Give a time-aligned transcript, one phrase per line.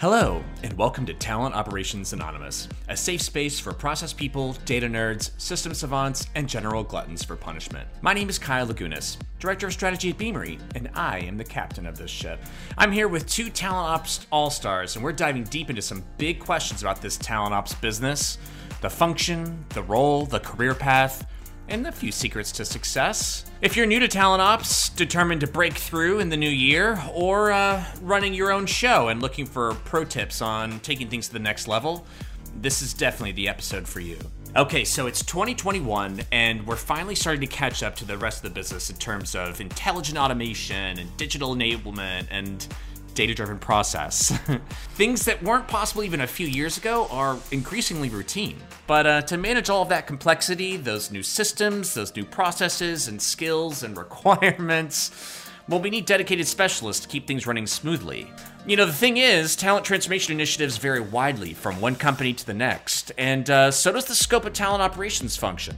[0.00, 5.32] Hello, and welcome to Talent Operations Anonymous, a safe space for process people, data nerds,
[5.40, 7.84] system savants, and general gluttons for punishment.
[8.00, 11.84] My name is Kyle Lagunas, Director of Strategy at Beamery, and I am the captain
[11.84, 12.38] of this ship.
[12.76, 16.38] I'm here with two Talent Ops All Stars, and we're diving deep into some big
[16.38, 18.38] questions about this Talent Ops business
[18.80, 21.26] the function, the role, the career path
[21.68, 23.44] and a few secrets to success.
[23.60, 27.52] If you're new to Talent Ops, determined to break through in the new year, or
[27.52, 31.38] uh, running your own show and looking for pro tips on taking things to the
[31.38, 32.06] next level,
[32.60, 34.18] this is definitely the episode for you.
[34.56, 38.42] Okay, so it's 2021, and we're finally starting to catch up to the rest of
[38.44, 42.66] the business in terms of intelligent automation and digital enablement and
[43.18, 44.28] data driven process.
[44.94, 48.56] Things that weren't possible even a few years ago are increasingly routine.
[48.86, 53.20] But uh, to manage all of that complexity, those new systems, those new processes and
[53.20, 55.10] skills and requirements,
[55.68, 58.30] well, we need dedicated specialists to keep things running smoothly.
[58.68, 62.54] You know, the thing is, talent transformation initiatives vary widely from one company to the
[62.54, 65.76] next, and uh, so does the scope of talent operations function.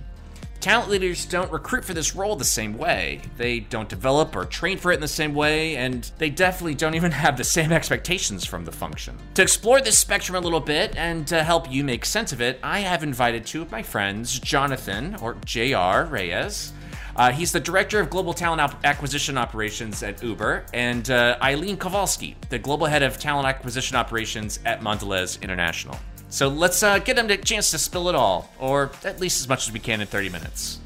[0.61, 3.22] Talent leaders don't recruit for this role the same way.
[3.39, 6.94] They don't develop or train for it in the same way, and they definitely don't
[6.94, 9.17] even have the same expectations from the function.
[9.34, 12.61] To explore this spectrum a little bit and to help you make sense of it,
[12.62, 16.74] I have invited two of my friends, Jonathan, or JR Reyes.
[17.17, 21.77] Uh, he's the director of global talent op- acquisition operations at Uber, and uh, Eileen
[21.78, 25.98] Kowalski, the global head of talent acquisition operations at Mondelez International.
[26.33, 29.48] So let's uh, get them a chance to spill it all, or at least as
[29.48, 30.78] much as we can in 30 minutes.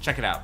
[0.00, 0.40] Check it out.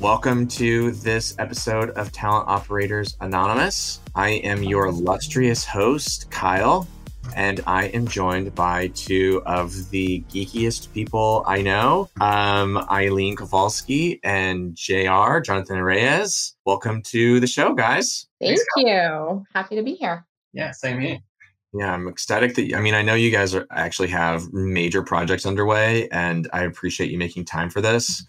[0.00, 4.00] Welcome to this episode of Talent Operators Anonymous.
[4.16, 6.88] I am your illustrious host, Kyle,
[7.36, 14.18] and I am joined by two of the geekiest people I know, um, Eileen Kowalski
[14.24, 16.56] and JR, Jonathan Reyes.
[16.66, 18.26] Welcome to the show, guys.
[18.40, 19.44] Thank Thanks, you.
[19.54, 20.26] Happy to be here.
[20.52, 21.18] Yeah, same here.
[21.76, 25.44] Yeah, I'm ecstatic that I mean I know you guys are actually have major projects
[25.44, 28.24] underway, and I appreciate you making time for this.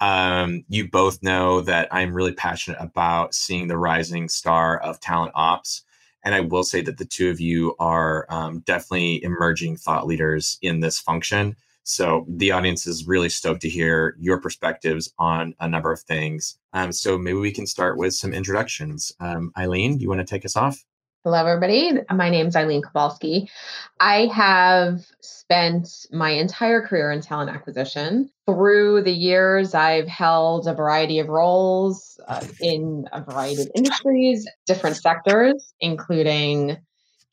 [0.00, 5.32] Um, you both know that I'm really passionate about seeing the rising star of talent
[5.36, 5.84] ops,
[6.24, 10.58] and I will say that the two of you are um, definitely emerging thought leaders
[10.62, 11.56] in this function.
[11.84, 16.58] So the audience is really stoked to hear your perspectives on a number of things.
[16.74, 19.12] Um, so maybe we can start with some introductions.
[19.20, 20.84] Um, Eileen, do you want to take us off?
[21.24, 21.94] Hello, everybody.
[22.14, 23.50] My name is Eileen Kowalski.
[23.98, 28.30] I have spent my entire career in talent acquisition.
[28.46, 34.46] Through the years, I've held a variety of roles uh, in a variety of industries,
[34.64, 36.76] different sectors, including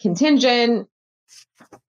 [0.01, 0.89] contingent,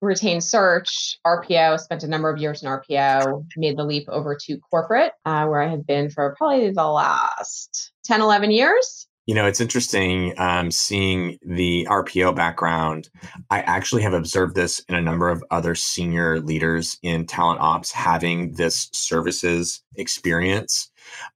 [0.03, 4.59] retained search, RPO, spent a number of years in RPO, made the leap over to
[4.71, 9.44] corporate, uh, where I have been for probably the last 10, 11 years you know,
[9.44, 13.09] it's interesting um, seeing the RPO background.
[13.50, 17.91] I actually have observed this in a number of other senior leaders in talent ops
[17.91, 20.91] having this services experience.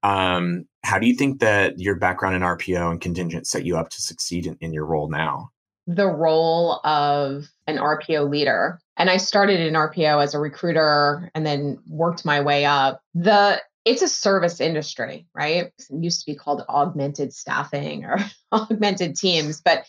[0.04, 3.90] Um, how do you think that your background in RPO and contingent set you up
[3.90, 5.50] to succeed in, in your role now?
[5.88, 8.78] The role of an RPO leader.
[8.96, 13.02] And I started in RPO as a recruiter and then worked my way up.
[13.14, 15.66] The it's a service industry, right?
[15.66, 18.18] It used to be called augmented staffing or
[18.52, 19.84] augmented teams, but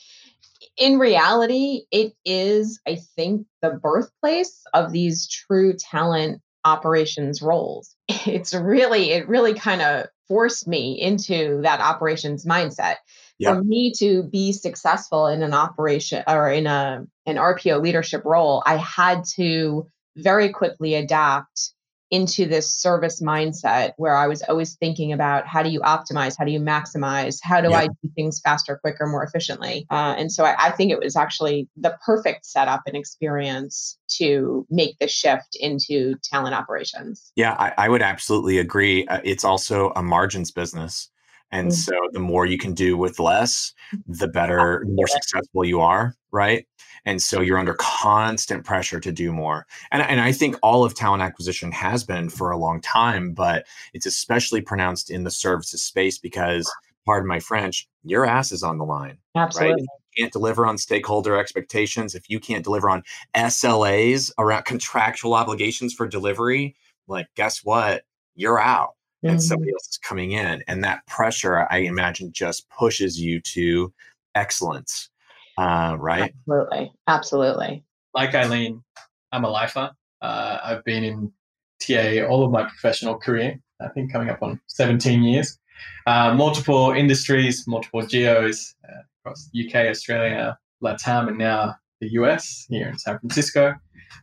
[0.77, 7.95] in reality, it is, I think, the birthplace of these true talent operations roles.
[8.27, 12.97] It's really, it really kind of forced me into that operations mindset.
[13.39, 13.55] Yeah.
[13.55, 18.61] For me to be successful in an operation or in a an RPO leadership role,
[18.65, 21.73] I had to very quickly adapt
[22.11, 26.43] into this service mindset where I was always thinking about how do you optimize, how
[26.43, 27.77] do you maximize, how do yeah.
[27.77, 29.87] I do things faster, quicker, more efficiently.
[29.89, 34.67] Uh, and so I, I, think it was actually the perfect setup and experience to
[34.69, 37.31] make the shift into talent operations.
[37.37, 39.07] Yeah, I, I would absolutely agree.
[39.07, 41.09] Uh, it's also a margins business.
[41.51, 41.75] And mm-hmm.
[41.75, 43.73] so the more you can do with less,
[44.07, 46.65] the better, more successful you are, right?
[47.05, 49.65] And so you're under constant pressure to do more.
[49.91, 53.65] And, and I think all of talent acquisition has been for a long time, but
[53.93, 56.71] it's especially pronounced in the services space because,
[57.05, 59.17] pardon my French, your ass is on the line.
[59.35, 59.81] Absolutely.
[59.81, 59.87] Right?
[60.17, 63.03] can't deliver on stakeholder expectations, if you can't deliver on
[63.35, 66.75] SLAs around contractual obligations for delivery,
[67.07, 68.03] like guess what?
[68.35, 68.95] You're out.
[69.23, 69.29] Mm-hmm.
[69.29, 70.63] And somebody else is coming in.
[70.67, 73.93] And that pressure, I imagine, just pushes you to
[74.33, 75.11] excellence
[75.57, 76.33] uh, right?
[76.47, 76.93] Absolutely.
[77.07, 77.83] Absolutely.
[78.13, 78.83] Like Eileen,
[79.31, 79.91] I'm a lifer.
[80.21, 81.31] Uh, I've been in
[81.79, 85.57] TA all of my professional career, I think coming up on 17 years.
[86.05, 92.87] Uh, multiple industries, multiple geos uh, across UK, Australia, Latam, and now the US here
[92.87, 93.73] in San Francisco.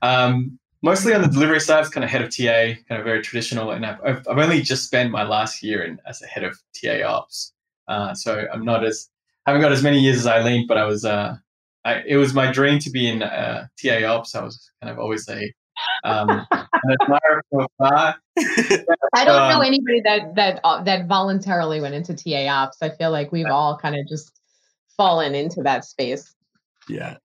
[0.02, 3.22] Um, mostly on the delivery side, it's kind of head of TA, kind of very
[3.22, 3.70] traditional.
[3.70, 7.06] And I've, I've only just spent my last year in, as a head of TA
[7.06, 7.52] ops.
[7.88, 9.08] Uh, so I'm not as,
[9.46, 11.36] haven't got as many years as Eileen, but I was, uh,
[11.84, 14.34] I, it was my dream to be in uh, TA ops.
[14.34, 15.52] I was kind of always a,
[16.04, 17.66] um, an admirer from.
[17.80, 18.14] I
[19.24, 22.78] don't um, know anybody that that uh, that voluntarily went into TA ops.
[22.82, 24.38] I feel like we've all kind of just
[24.96, 26.34] fallen into that space.
[26.88, 27.16] Yeah.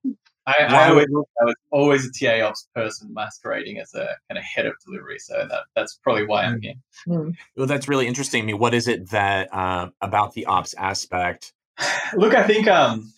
[0.46, 1.06] I, I, always,
[1.40, 5.18] I was always a TA ops person masquerading as a kind of head of delivery.
[5.18, 6.74] So that, that's probably why I'm here.
[7.08, 7.34] Mm.
[7.56, 8.42] Well, that's really interesting.
[8.42, 11.54] I mean, what is it that uh, about the ops aspect?
[12.14, 13.10] Look, I think um,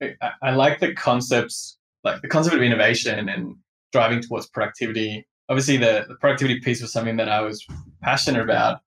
[0.00, 3.56] I, I like the concepts, like the concept of innovation and
[3.92, 5.26] driving towards productivity.
[5.48, 7.66] Obviously, the, the productivity piece was something that I was
[8.02, 8.80] passionate about.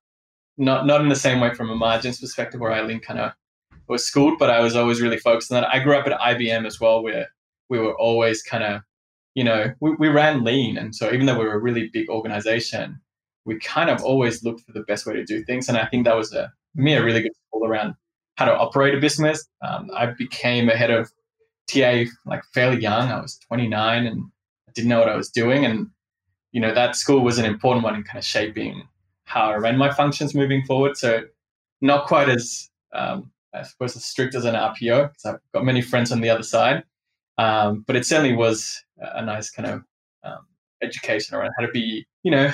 [0.58, 3.32] Not not in the same way from a margins perspective, where Eileen kind of
[3.88, 5.70] was schooled, but I was always really focused on that.
[5.72, 7.28] I grew up at IBM as well, where
[7.72, 8.82] we were always kind of,
[9.34, 10.76] you know, we, we ran lean.
[10.76, 13.00] And so even though we were a really big organization,
[13.46, 15.70] we kind of always looked for the best way to do things.
[15.70, 17.94] And I think that was a, me a really good tool around
[18.36, 19.48] how to operate a business.
[19.66, 21.10] Um, I became a head of
[21.66, 23.08] TA like fairly young.
[23.08, 24.22] I was 29 and
[24.68, 25.64] I didn't know what I was doing.
[25.64, 25.86] And,
[26.52, 28.86] you know, that school was an important one in kind of shaping
[29.24, 30.98] how I ran my functions moving forward.
[30.98, 31.22] So
[31.80, 35.80] not quite as, um, I suppose, as strict as an RPO because I've got many
[35.80, 36.84] friends on the other side.
[37.42, 39.82] Um, but it certainly was a nice kind of
[40.22, 40.46] um,
[40.82, 42.52] education around how to be, you know,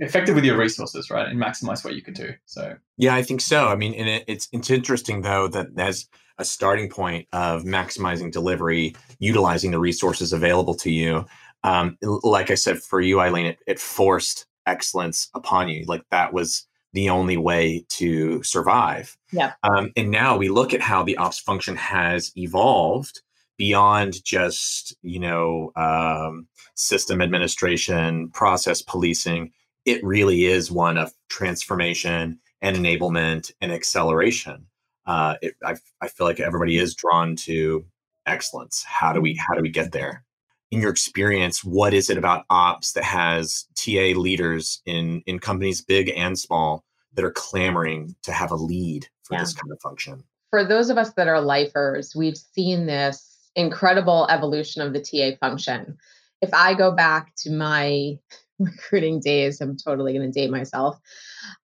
[0.00, 2.32] effective with your resources, right, and maximize what you can do.
[2.44, 3.68] So yeah, I think so.
[3.68, 6.08] I mean, and it, it's it's interesting though that as
[6.38, 11.24] a starting point of maximizing delivery, utilizing the resources available to you.
[11.62, 15.84] Um, like I said, for you, Eileen, it, it forced excellence upon you.
[15.86, 19.16] Like that was the only way to survive.
[19.32, 19.52] Yeah.
[19.62, 23.22] Um, and now we look at how the ops function has evolved
[23.56, 29.52] beyond just you know um, system administration process policing
[29.86, 34.66] it really is one of transformation and enablement and acceleration.
[35.06, 37.86] Uh, it, I, I feel like everybody is drawn to
[38.26, 38.82] excellence.
[38.82, 40.24] How do we how do we get there?
[40.72, 45.80] In your experience what is it about ops that has ta leaders in in companies
[45.80, 49.40] big and small that are clamoring to have a lead for yeah.
[49.40, 50.24] this kind of function?
[50.50, 55.36] For those of us that are lifers we've seen this incredible evolution of the TA
[55.40, 55.96] function.
[56.42, 58.18] If I go back to my
[58.58, 60.98] recruiting days, I'm totally going to date myself.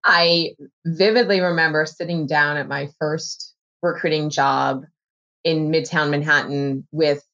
[0.04, 4.84] I vividly remember sitting down at my first recruiting job
[5.44, 7.24] in Midtown Manhattan with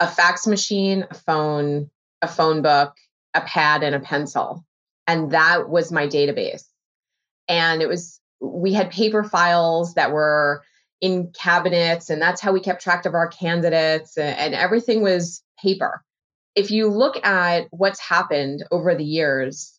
[0.00, 1.90] a fax machine, a phone,
[2.22, 2.94] a phone book,
[3.34, 4.64] a pad, and a pencil.
[5.06, 6.64] And that was my database.
[7.48, 10.64] And it was, we had paper files that were
[11.00, 16.02] in cabinets and that's how we kept track of our candidates and, everything was paper.
[16.54, 19.78] If you look at what's happened over the years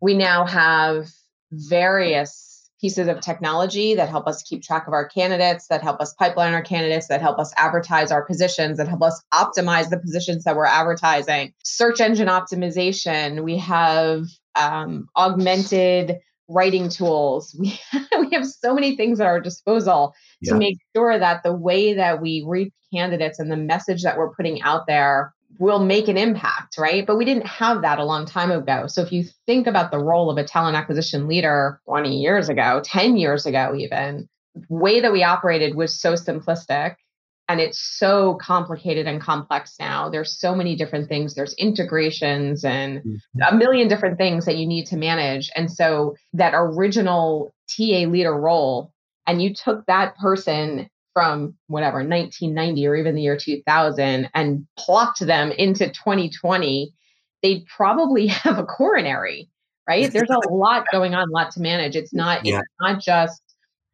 [0.00, 1.08] we now have
[1.52, 6.12] various pieces of technology that help us keep track of our candidates that help us
[6.14, 10.44] pipeline our candidates that help us advertise our positions that help us optimize the positions
[10.44, 11.52] that we're advertising.
[11.64, 17.78] Search engine optimization we have um, augmented writing tools we,
[18.18, 20.52] we have so many things at our disposal yeah.
[20.52, 24.34] to make sure that the way that we reach candidates and the message that we're
[24.34, 27.06] putting out there will make an impact, right?
[27.06, 28.86] But we didn't have that a long time ago.
[28.88, 32.82] So if you think about the role of a talent acquisition leader 20 years ago,
[32.84, 36.96] 10 years ago, even, the way that we operated was so simplistic
[37.48, 40.08] and it's so complicated and complex now.
[40.08, 41.34] There's so many different things.
[41.34, 43.54] There's integrations and mm-hmm.
[43.54, 45.50] a million different things that you need to manage.
[45.54, 48.92] And so that original ta leader role
[49.26, 55.20] and you took that person from whatever 1990 or even the year 2000 and plopped
[55.20, 56.92] them into 2020
[57.42, 59.48] they'd probably have a coronary
[59.88, 60.12] right?
[60.12, 61.96] There's a lot going on a lot to manage.
[61.96, 62.58] It's not yeah.
[62.58, 63.42] it's not just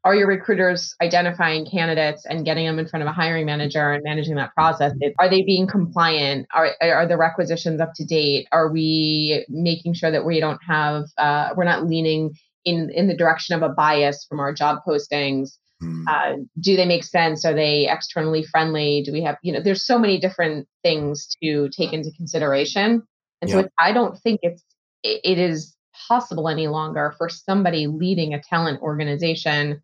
[0.04, 4.02] are your recruiters identifying candidates and getting them in front of a hiring manager and
[4.02, 4.92] managing that process?
[5.18, 6.46] Are they being compliant?
[6.52, 8.48] Are, are the requisitions up to date?
[8.50, 12.32] Are we making sure that we don't have uh, we're not leaning
[12.64, 15.50] in in the direction of a bias from our job postings?
[15.82, 16.04] Mm.
[16.08, 17.44] uh, do they make sense?
[17.44, 19.02] Are they externally friendly?
[19.04, 23.02] Do we have you know there's so many different things to take into consideration.
[23.40, 23.62] And yeah.
[23.62, 24.62] so i don't think it's
[25.02, 25.76] it is
[26.08, 29.82] possible any longer for somebody leading a talent organization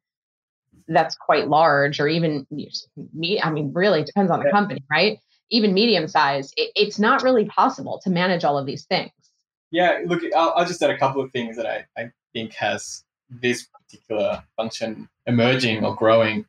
[0.89, 2.47] that's quite large or even
[3.15, 5.19] me i mean really depends on the company right
[5.51, 9.11] even medium size it, it's not really possible to manage all of these things
[9.71, 13.05] yeah look I'll, I'll, just add a couple of things that I, I think has
[13.31, 16.45] this particular function emerging or growing.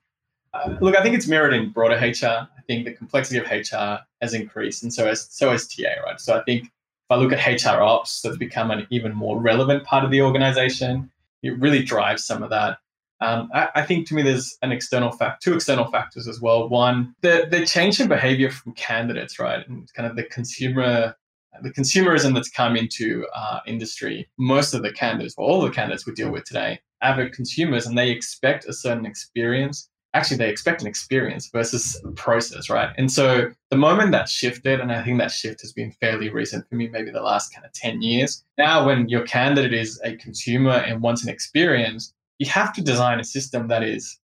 [0.53, 2.47] Uh, look, I think it's mirrored in broader HR.
[2.57, 6.19] I think the complexity of HR has increased, and so has so has TA, right?
[6.19, 6.71] So I think if
[7.11, 11.11] I look at HR ops, that's become an even more relevant part of the organization.
[11.43, 12.79] It really drives some of that.
[13.21, 16.69] Um, I, I, think to me, there's an external fact, two external factors as well.
[16.69, 21.15] One, the the change in behavior from candidates, right, and kind of the consumer,
[21.61, 24.29] the consumerism that's come into uh, industry.
[24.37, 28.09] Most of the candidates, all the candidates we deal with today, avid consumers, and they
[28.09, 29.89] expect a certain experience.
[30.15, 32.89] Actually, they expect an experience versus a process, right?
[32.97, 36.67] And so the moment that shifted, and I think that shift has been fairly recent
[36.67, 38.43] for me, maybe the last kind of 10 years.
[38.57, 43.19] Now, when your candidate is a consumer and wants an experience, you have to design
[43.19, 44.17] a system that is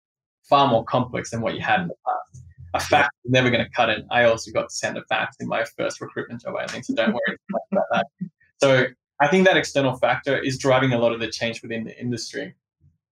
[0.49, 2.43] far more complex than what you had in the past.
[2.73, 4.05] A fact is never going to cut it.
[4.11, 6.93] I also got to send a fax in my first recruitment job, I think, so
[6.93, 7.37] don't worry
[7.71, 8.05] about that.
[8.61, 8.85] So
[9.19, 12.55] I think that external factor is driving a lot of the change within the industry.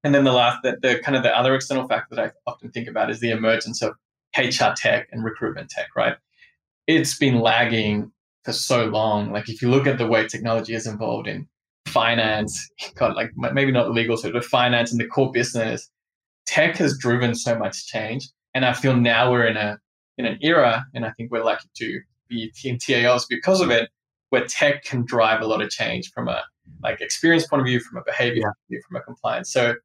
[0.06, 2.72] And then the last, the, the kind of the other external factor that I often
[2.72, 3.94] think about is the emergence of
[4.38, 6.16] HR tech and recruitment tech, right?
[6.88, 8.12] It's been lagging
[8.46, 9.34] for so long.
[9.34, 11.48] Like if you look at the way technology is involved in
[11.88, 15.90] finance, God, like maybe not legal, so but finance and the core business,
[16.46, 18.30] tech has driven so much change.
[18.54, 19.80] And I feel now we're in a
[20.18, 22.00] in an era, and I think we're lucky to
[22.30, 23.90] be in TALs because of it,
[24.30, 26.44] where tech can drive a lot of change from a
[26.82, 28.46] like experience point of view, from a behavior yeah.
[28.46, 29.52] point of view, from a compliance.
[29.52, 29.76] So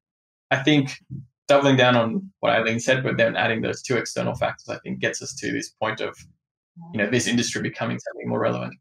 [0.50, 0.90] I think
[1.46, 5.00] doubling down on what Eileen said, but then adding those two external factors, I think
[5.00, 6.16] gets us to this point of
[6.92, 8.74] you know this industry becoming something more relevant.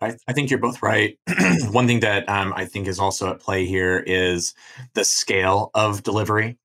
[0.00, 1.18] I, I think you're both right.
[1.70, 4.54] One thing that um, I think is also at play here is
[4.94, 6.58] the scale of delivery.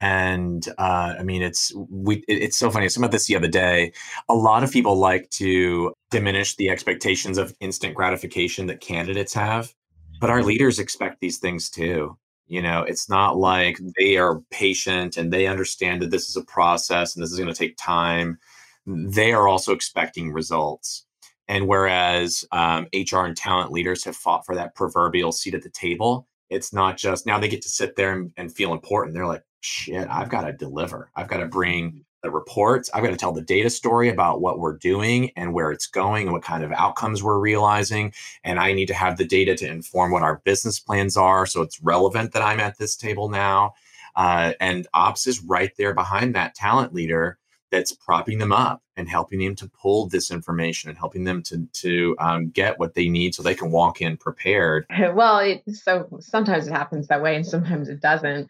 [0.00, 2.24] And uh, I mean, it's we.
[2.26, 2.88] It's so funny.
[2.88, 3.92] Some of this the other day.
[4.30, 9.74] A lot of people like to diminish the expectations of instant gratification that candidates have,
[10.18, 12.16] but our leaders expect these things too.
[12.46, 16.44] You know, it's not like they are patient and they understand that this is a
[16.44, 18.38] process and this is going to take time.
[18.86, 21.04] They are also expecting results.
[21.50, 25.68] And whereas um, HR and talent leaders have fought for that proverbial seat at the
[25.68, 29.14] table, it's not just now they get to sit there and, and feel important.
[29.14, 31.10] They're like, shit, I've got to deliver.
[31.16, 32.88] I've got to bring the reports.
[32.94, 36.28] I've got to tell the data story about what we're doing and where it's going
[36.28, 38.12] and what kind of outcomes we're realizing.
[38.44, 41.46] And I need to have the data to inform what our business plans are.
[41.46, 43.74] So it's relevant that I'm at this table now.
[44.14, 47.39] Uh, and ops is right there behind that talent leader
[47.70, 51.66] that's propping them up and helping them to pull this information and helping them to
[51.72, 54.86] to um, get what they need so they can walk in prepared.
[55.20, 58.48] Well, it, so sometimes it happens that way, and sometimes it doesn't.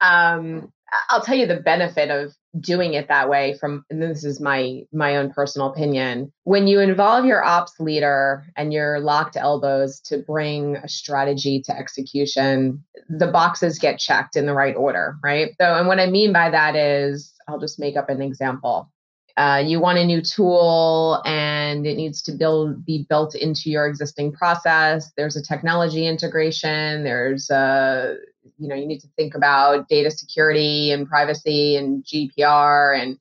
[0.00, 0.72] Um,
[1.08, 4.82] I'll tell you the benefit of doing it that way from and this is my
[4.92, 10.18] my own personal opinion when you involve your ops leader and your locked elbows to
[10.18, 15.76] bring a strategy to execution the boxes get checked in the right order right so
[15.76, 18.90] and what i mean by that is i'll just make up an example.
[19.36, 23.86] Uh, you want a new tool and it needs to build be built into your
[23.86, 25.12] existing process.
[25.16, 27.04] There's a technology integration.
[27.04, 28.16] There's a
[28.58, 33.18] you know you need to think about data security and privacy and gdpr and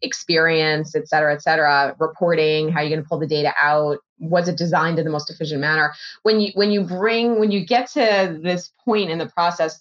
[0.00, 3.98] experience et cetera et cetera reporting how are you're going to pull the data out
[4.22, 5.92] was it designed in the most efficient manner.
[6.22, 9.80] When you when you bring when you get to this point in the process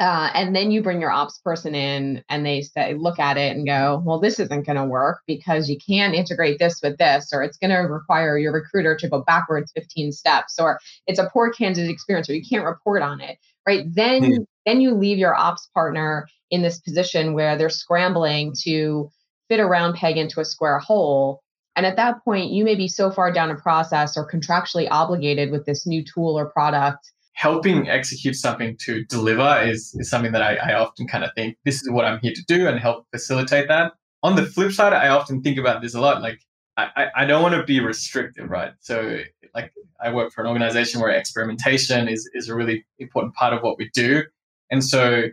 [0.00, 3.56] uh, and then you bring your ops person in and they say look at it
[3.56, 7.30] and go well this isn't going to work because you can't integrate this with this
[7.32, 11.30] or it's going to require your recruiter to go backwards 15 steps or it's a
[11.32, 14.42] poor candidate experience or you can't report on it right then mm-hmm.
[14.66, 19.10] then you leave your ops partner in this position where they're scrambling to
[19.48, 21.40] fit a round peg into a square hole
[21.76, 25.52] and at that point you may be so far down a process or contractually obligated
[25.52, 30.42] with this new tool or product helping execute something to deliver is, is something that
[30.42, 33.06] I, I often kind of think this is what i'm here to do and help
[33.10, 36.40] facilitate that on the flip side i often think about this a lot like
[36.76, 38.72] I, I don't want to be restrictive, right?
[38.80, 39.20] So,
[39.54, 39.72] like,
[40.02, 43.78] I work for an organization where experimentation is, is a really important part of what
[43.78, 44.24] we do.
[44.70, 45.28] And so,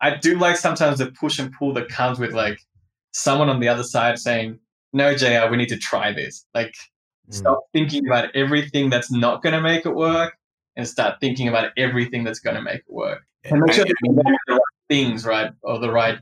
[0.00, 2.58] I do like sometimes the push and pull that comes with like
[3.12, 4.58] someone on the other side saying,
[4.92, 6.44] no, JR, we need to try this.
[6.52, 6.74] Like,
[7.30, 7.34] mm.
[7.34, 10.34] stop thinking about everything that's not going to make it work
[10.76, 13.22] and start thinking about everything that's going to make it work.
[13.44, 15.52] And make sure that you the right things, right?
[15.62, 16.18] Or the right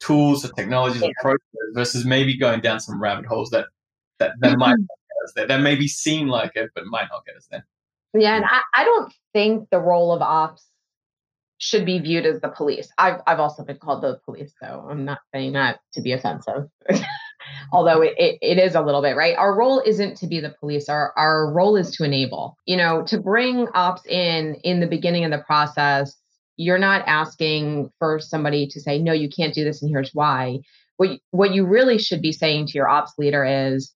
[0.00, 3.66] tools, or technologies, or processes versus maybe going down some rabbit holes that
[4.18, 4.82] that, that might mm-hmm.
[4.82, 5.46] get us there.
[5.46, 7.66] That maybe seem like it, but might not get us there.
[8.12, 10.64] Yeah, and I, I don't think the role of ops
[11.58, 12.92] should be viewed as the police.
[12.98, 16.68] I've I've also been called the police, so I'm not saying that to be offensive.
[17.72, 19.36] Although it, it, it is a little bit, right?
[19.36, 20.88] Our role isn't to be the police.
[20.88, 25.24] Our our role is to enable, you know, to bring ops in in the beginning
[25.24, 26.16] of the process
[26.56, 30.60] You're not asking for somebody to say, no, you can't do this and here's why.
[30.98, 33.92] What, what you really should be saying to your ops leader is,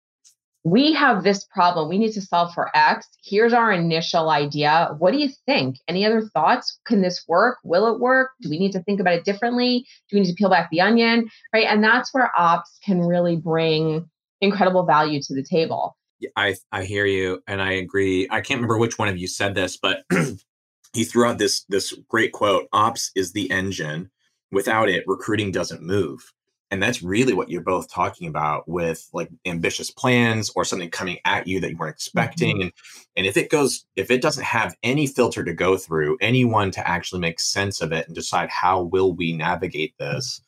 [0.67, 3.07] we have this problem we need to solve for X.
[3.23, 4.89] Here's our initial idea.
[4.99, 5.77] What do you think?
[5.87, 6.81] Any other thoughts?
[6.85, 7.59] Can this work?
[7.63, 8.31] Will it work?
[8.41, 9.87] Do we need to think about it differently?
[10.11, 11.31] Do we need to peel back the onion?
[11.55, 11.67] Right.
[11.69, 15.97] And that's where ops can really bring incredible value to the table.
[16.35, 18.27] I, I hear you and I agree.
[18.29, 20.03] I can't remember which one of you said this, but
[20.93, 24.11] he threw out this this great quote ops is the engine
[24.51, 26.33] without it recruiting doesn't move
[26.71, 31.19] and that's really what you're both talking about with like ambitious plans or something coming
[31.25, 32.57] at you that you weren't expecting.
[32.57, 32.63] Mm-hmm.
[32.63, 32.73] and
[33.17, 36.89] and if it goes if it doesn't have any filter to go through anyone to
[36.89, 40.41] actually make sense of it and decide how will we navigate this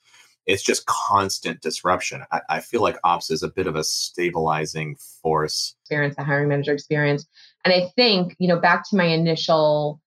[0.49, 2.25] it's just constant disruption.
[2.33, 5.77] I, I feel like ops is a bit of a stabilizing force.
[5.83, 7.27] Experience the hiring manager experience.
[7.65, 10.01] And i think you know back to my initial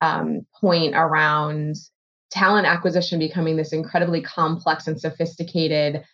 [0.00, 1.76] um, point around
[2.30, 6.04] talent acquisition becoming this incredibly complex and sophisticated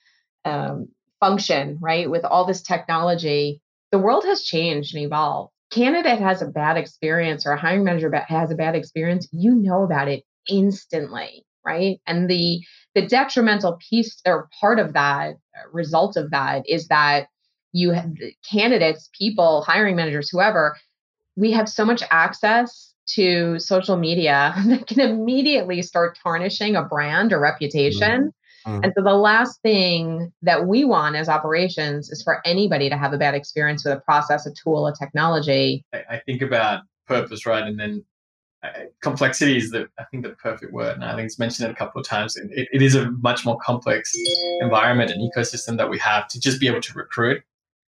[0.44, 0.88] um,
[1.20, 2.10] function, right?
[2.10, 5.52] With all this technology, the world has changed and evolved.
[5.70, 9.82] Candidate has a bad experience or a hiring manager has a bad experience, you know
[9.82, 12.00] about it instantly, right?
[12.06, 12.60] And the
[12.94, 17.26] the detrimental piece or part of that uh, result of that is that
[17.72, 18.12] you have
[18.48, 20.76] candidates, people, hiring managers, whoever,
[21.34, 27.32] we have so much access to social media that can immediately start tarnishing a brand
[27.32, 28.32] or reputation.
[28.66, 28.84] Mm-hmm.
[28.84, 33.12] And so the last thing that we want as operations is for anybody to have
[33.12, 35.84] a bad experience with a process, a tool, a technology.
[35.92, 37.62] I, I think about purpose, right?
[37.62, 38.04] And then
[38.64, 41.72] uh, complexity is the I think the perfect word, and I think it's mentioned it
[41.72, 42.36] a couple of times.
[42.36, 44.10] It, it is a much more complex
[44.60, 47.42] environment and ecosystem that we have to just be able to recruit.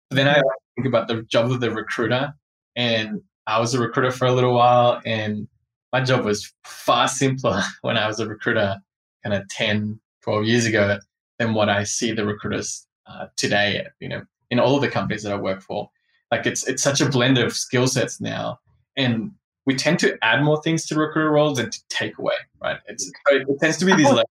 [0.09, 0.49] But then I mm-hmm.
[0.76, 2.33] think about the job of the recruiter,
[2.75, 5.49] and I was a recruiter for a little while, and
[5.92, 8.80] my job was far simpler when I was a recruiter
[9.22, 10.98] kind of 10, 12 years ago
[11.38, 15.22] than what I see the recruiters uh, today, you know, in all of the companies
[15.22, 15.90] that I work for.
[16.31, 18.59] Like it's it's such a blend of skill sets now.
[18.96, 19.33] And
[19.66, 22.78] we tend to add more things to recruiter roles than to take away, right?
[22.87, 24.26] It's, it tends to be these like,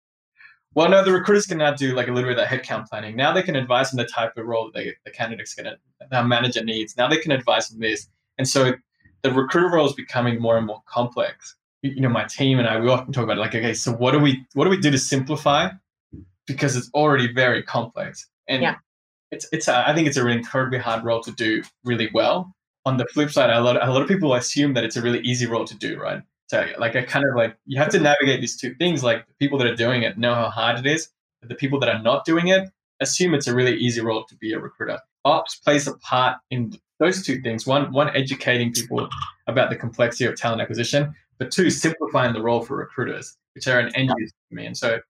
[0.75, 3.16] well, no, the recruiters can now do like a little bit of that headcount planning.
[3.16, 5.75] Now they can advise on the type of role that they, the candidate's going
[6.11, 6.97] to, manager needs.
[6.97, 8.09] Now they can advise on this.
[8.38, 8.73] And so
[9.22, 11.57] the recruiter role is becoming more and more complex.
[11.83, 14.12] You know, my team and I, we often talk about it, like, okay, so what
[14.12, 15.70] do we what do we do to simplify?
[16.46, 18.26] Because it's already very complex.
[18.48, 18.76] And yeah.
[19.31, 22.52] it's it's a, I think it's a really incredibly hard role to do really well.
[22.85, 25.20] On the flip side, a lot a lot of people assume that it's a really
[25.20, 26.22] easy role to do, right?
[26.48, 29.04] So like I kind of like you have to navigate these two things.
[29.04, 31.11] Like the people that are doing it know how hard it is.
[31.40, 32.68] But the people that are not doing it
[33.00, 34.98] assume it's a really easy role to be a recruiter.
[35.24, 39.09] Ops plays a part in those two things one one educating people
[39.47, 43.81] about the complexity of talent acquisition but two simplifying the role for recruiters which are
[43.81, 44.67] an end user for me.
[44.67, 45.01] And so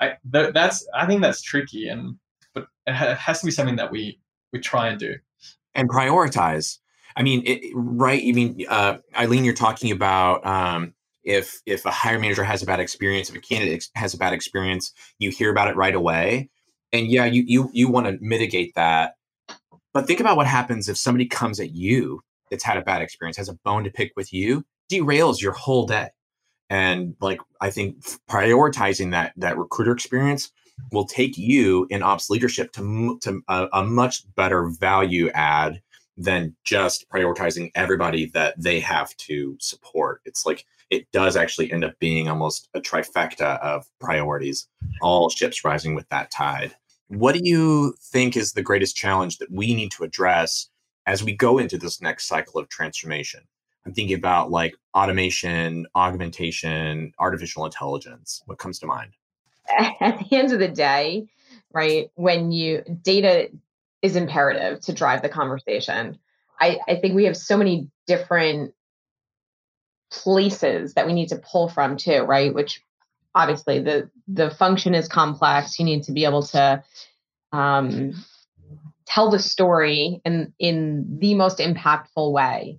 [0.00, 2.16] i th- that's i think that's tricky and
[2.54, 4.18] but it, ha- it, has to be something that we
[4.52, 5.14] we try and do.
[5.74, 6.78] And prioritize.
[7.16, 11.90] I mean it, right i mean uh, eileen you're talking about um, if if a
[11.90, 15.50] hire manager has a bad experience if a candidate has a bad experience you hear
[15.50, 16.48] about it right away.
[16.92, 19.16] And yeah you you you want to mitigate that
[19.92, 23.36] but think about what happens if somebody comes at you that's had a bad experience,
[23.36, 26.08] has a bone to pick with you, derails your whole day.
[26.68, 30.52] And like I think prioritizing that that recruiter experience
[30.92, 35.82] will take you in ops leadership to to a, a much better value add
[36.16, 40.20] than just prioritizing everybody that they have to support.
[40.24, 44.68] It's like it does actually end up being almost a trifecta of priorities,
[45.00, 46.74] all ships rising with that tide.
[47.10, 50.68] What do you think is the greatest challenge that we need to address
[51.06, 53.40] as we go into this next cycle of transformation?
[53.84, 58.42] I'm thinking about like automation, augmentation, artificial intelligence.
[58.46, 59.10] What comes to mind?
[60.00, 61.26] At the end of the day,
[61.72, 63.50] right, when you data
[64.02, 66.16] is imperative to drive the conversation.
[66.60, 68.72] I, I think we have so many different
[70.12, 72.54] places that we need to pull from too, right?
[72.54, 72.84] Which
[73.34, 75.78] obviously the the function is complex.
[75.78, 76.82] You need to be able to
[77.52, 78.12] um,
[79.06, 82.78] tell the story in in the most impactful way.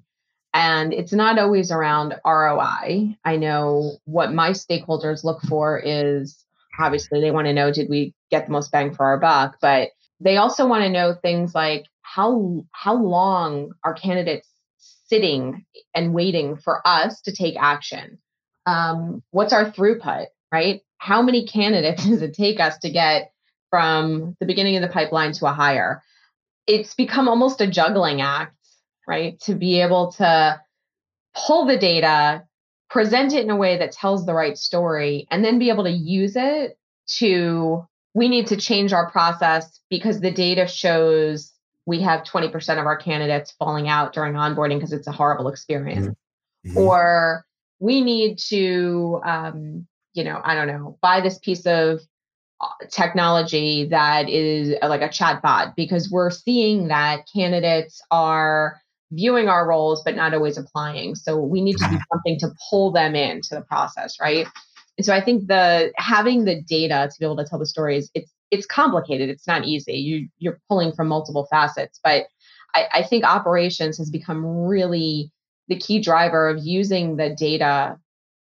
[0.53, 3.35] And it's not always around roi i.
[3.37, 6.45] Know what my stakeholders look for is
[6.79, 9.57] obviously they want to know did we get the most bang for our buck?
[9.61, 16.13] But they also want to know things like how how long are candidates sitting and
[16.13, 18.17] waiting for us to take action?
[18.65, 20.81] Um, what's our throughput right?
[20.97, 23.31] How many candidates does it take us to get
[23.69, 26.03] from the beginning of the pipeline to a hire?
[26.67, 28.55] It's become almost a juggling act,
[29.07, 29.39] right?
[29.41, 30.61] To be able to
[31.35, 32.43] pull the data,
[32.89, 35.91] present it in a way that tells the right story, and then be able to
[35.91, 36.77] use it
[37.17, 41.53] to we need to change our process because the data shows
[41.85, 46.07] we have 20% of our candidates falling out during onboarding because it's a horrible experience.
[46.65, 46.77] Mm-hmm.
[46.77, 47.45] Or
[47.79, 52.01] we need to, um, you know, I don't know, buy this piece of
[52.59, 58.79] uh, technology that is uh, like a chat bot because we're seeing that candidates are
[59.11, 61.15] viewing our roles but not always applying.
[61.15, 64.47] So we need to do something to pull them into the process right?
[64.97, 68.11] And so i think the having the data to be able to tell the stories
[68.13, 69.29] it's it's complicated.
[69.29, 69.93] It's not easy.
[69.93, 71.99] You you're pulling from multiple facets.
[72.03, 72.27] But
[72.75, 75.31] I, I think operations has become really
[75.69, 77.97] the key driver of using the data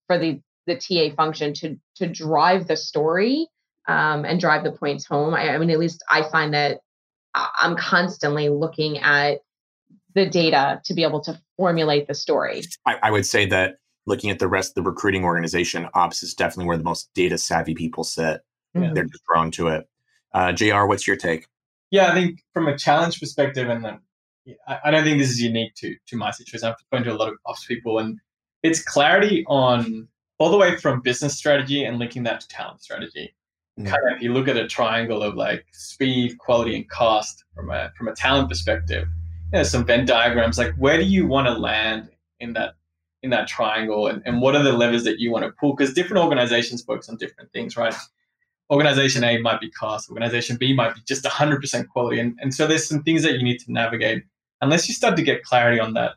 [0.07, 3.49] for the the ta function to to drive the story
[3.89, 5.35] um, and drive the points home.
[5.35, 6.81] I, I mean, at least I find that
[7.35, 9.41] I'm constantly looking at
[10.15, 12.63] the data to be able to formulate the story.
[12.87, 13.77] I, I, would say that
[14.07, 17.39] looking at the rest of the recruiting organization, ops is definitely where the most data
[17.39, 18.41] savvy people sit.
[18.77, 18.95] Mm-hmm.
[18.95, 19.89] They're just drawn to it.
[20.33, 21.47] Uh, JR, what's your take?
[21.91, 24.01] Yeah, I think from a challenge perspective, and then
[24.67, 26.69] I, I don't think this is unique to to my situation.
[26.69, 28.19] I've spoken to a lot of ops people, and
[28.63, 33.35] it's clarity on all the way from business strategy and linking that to talent strategy
[33.85, 37.71] kind of if you look at a triangle of like speed, quality, and cost from
[37.71, 39.07] a from a talent perspective,
[39.53, 42.09] you know, some Venn diagrams like where do you want to land
[42.41, 42.75] in that
[43.23, 45.75] in that triangle and, and what are the levers that you want to pull?
[45.75, 47.95] Because different organizations focus on different things, right?
[48.71, 52.21] Organization A might be cost, organization B might be just 100% quality.
[52.21, 54.25] And, and so there's some things that you need to navigate.
[54.61, 56.13] Unless you start to get clarity on that,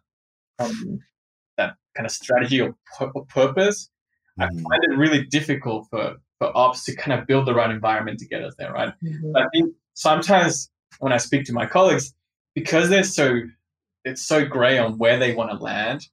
[0.59, 0.99] um,
[1.57, 3.89] that kind of strategy or, or purpose.
[4.39, 8.19] I find it really difficult for for ops to kind of build the right environment
[8.19, 8.93] to get us there, right?
[9.03, 9.37] Mm-hmm.
[9.37, 12.13] I think sometimes when I speak to my colleagues,
[12.55, 13.41] because they're so
[14.03, 16.07] it's so gray on where they want to land,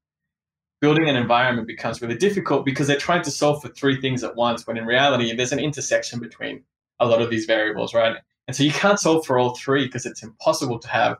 [0.80, 4.36] building an environment becomes really difficult because they're trying to solve for three things at
[4.36, 6.62] once when in reality there's an intersection between
[7.00, 8.16] a lot of these variables, right?
[8.46, 11.18] And so you can't solve for all three because it's impossible to have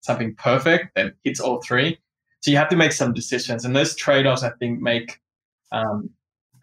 [0.00, 1.98] something perfect that hits all three.
[2.40, 5.20] So you have to make some decisions, and those trade-offs I think make
[5.72, 6.10] um,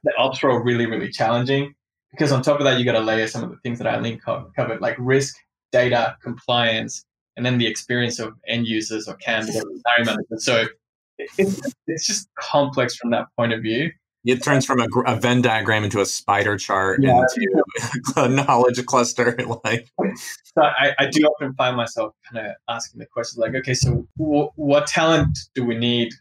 [0.03, 1.73] the ops role really, really challenging
[2.11, 4.19] because on top of that, you got to layer some of the things that Eileen
[4.19, 5.35] covered, like risk,
[5.71, 10.45] data, compliance, and then the experience of end users or candidates, hiring managers.
[10.45, 10.65] So
[11.17, 13.91] it's, it's just complex from that point of view.
[14.25, 17.19] It turns from a, a Venn diagram into a spider chart yeah.
[17.19, 19.37] into a knowledge cluster.
[19.65, 23.73] Like, so I, I do often find myself kind of asking the question, like, okay,
[23.73, 26.13] so w- what talent do we need?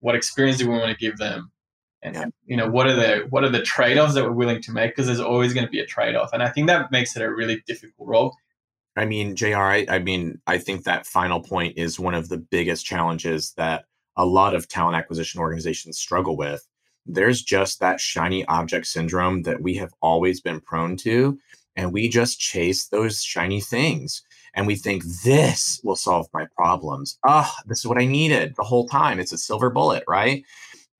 [0.00, 1.50] What experience do we want to give them?
[2.02, 2.26] And yeah.
[2.46, 4.92] you know what are the what are the trade-offs that we're willing to make?
[4.92, 7.30] Because there's always going to be a trade-off and i think that makes it a
[7.30, 8.36] really difficult role.
[8.96, 12.38] I mean jr I, I mean i think that final point is one of the
[12.38, 13.84] biggest challenges that
[14.16, 16.66] a lot of talent acquisition organizations struggle with.
[17.06, 21.38] There's just that shiny object syndrome that we have always been prone to
[21.76, 24.22] and we just chase those shiny things
[24.54, 27.16] and we think this will solve my problems.
[27.24, 29.20] Ah oh, this is what i needed the whole time.
[29.20, 30.44] It's a silver bullet right?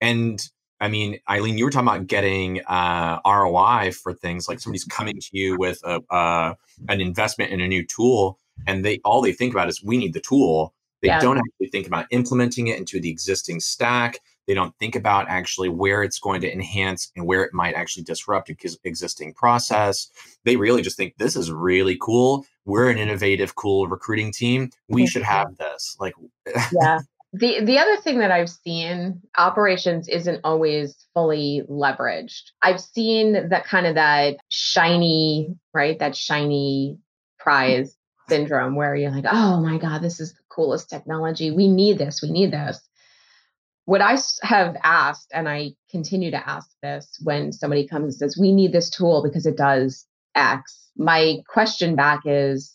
[0.01, 0.41] And
[0.81, 5.19] I mean, Eileen, you were talking about getting uh, ROI for things like somebody's coming
[5.19, 6.53] to you with a, uh,
[6.87, 10.13] an investment in a new tool, and they all they think about is we need
[10.13, 10.73] the tool.
[11.01, 11.19] They yeah.
[11.19, 14.19] don't actually think about implementing it into the existing stack.
[14.47, 18.03] They don't think about actually where it's going to enhance and where it might actually
[18.03, 18.51] disrupt
[18.83, 20.09] existing process.
[20.43, 22.45] They really just think this is really cool.
[22.65, 24.71] We're an innovative, cool recruiting team.
[24.87, 25.95] We should have this.
[25.99, 26.15] Like,
[26.81, 26.99] yeah.
[27.33, 32.41] The the other thing that I've seen, operations isn't always fully leveraged.
[32.61, 35.99] I've seen that kind of that shiny, right?
[35.99, 36.97] That shiny
[37.37, 37.95] prize
[38.27, 41.51] syndrome where you're like, oh my God, this is the coolest technology.
[41.51, 42.21] We need this.
[42.21, 42.79] We need this.
[43.85, 48.37] What I have asked, and I continue to ask this when somebody comes and says,
[48.39, 50.91] we need this tool because it does X.
[50.95, 52.73] My question back is,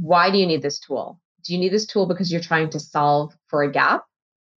[0.00, 1.18] why do you need this tool?
[1.44, 4.04] Do you need this tool because you're trying to solve for a gap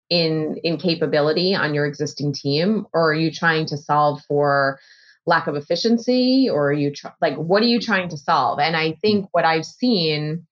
[0.10, 2.86] in in capability on your existing team?
[2.94, 4.80] Or are you trying to solve for
[5.26, 6.50] lack of efficiency?
[6.50, 8.60] Or are you tr- like what are you trying to solve?
[8.60, 10.48] And i think what i've seen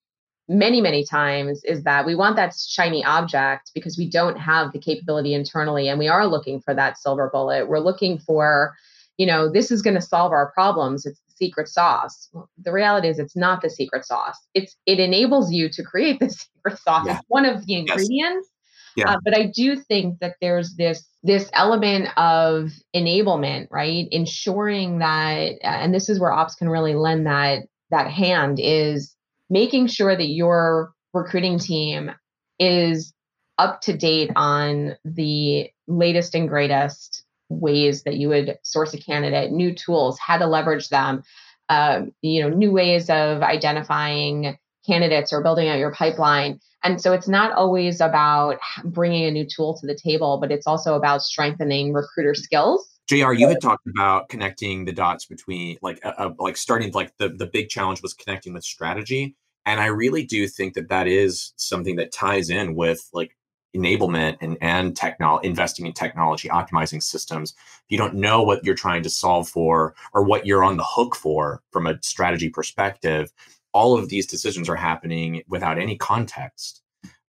[0.48, 4.80] many many times is that we want that shiny object because we don't have the
[4.80, 7.68] capability internally and we are looking for that silver bullet.
[7.68, 8.76] We're looking for
[9.18, 12.30] you know this is going to solve our problems it's secret sauce.
[12.58, 14.38] the reality is it's not the secret sauce.
[14.54, 17.06] It's it enables you to create the secret sauce.
[17.06, 17.18] Yeah.
[17.18, 18.10] It's one of the ingredients.
[18.10, 18.52] Yes.
[18.98, 19.12] Yeah.
[19.12, 24.08] Uh, but I do think that there's this this element of enablement, right?
[24.10, 29.14] Ensuring that, and this is where ops can really lend that that hand is
[29.50, 32.12] making sure that your recruiting team
[32.58, 33.14] is
[33.58, 39.52] up to date on the latest and greatest ways that you would source a candidate,
[39.52, 41.24] new tools, how to leverage them,
[41.70, 46.60] um, you know, new ways of identifying candidates or building out your pipeline.
[46.84, 50.68] And so it's not always about bringing a new tool to the table, but it's
[50.68, 52.88] also about strengthening recruiter skills.
[53.08, 53.34] Jr.
[53.34, 57.46] You had talked about connecting the dots between like uh, like starting like the the
[57.46, 61.98] big challenge was connecting with strategy, and I really do think that that is something
[61.98, 63.36] that ties in with like
[63.76, 68.74] enablement and and technology investing in technology optimizing systems if you don't know what you're
[68.76, 73.32] trying to solve for or what you're on the hook for from a strategy perspective
[73.76, 76.82] all of these decisions are happening without any context.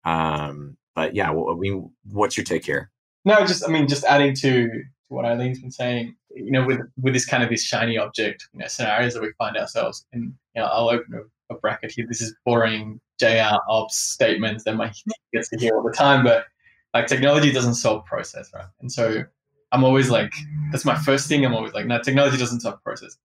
[0.05, 2.91] Um, but yeah, well, I mean, what's your take here?
[3.25, 6.81] No, just I mean, just adding to, to what Eileen's been saying, you know, with
[7.01, 10.35] with this kind of this shiny object, you know, scenarios that we find ourselves in.
[10.55, 12.05] You know, I'll open a, a bracket here.
[12.07, 14.93] This is boring JR ops statements that my
[15.33, 16.47] gets to hear all the time, but
[16.93, 18.67] like technology doesn't solve process, right?
[18.81, 19.25] And so
[19.73, 20.33] I'm always like,
[20.71, 21.45] that's my first thing.
[21.45, 23.17] I'm always like, no, technology doesn't solve process.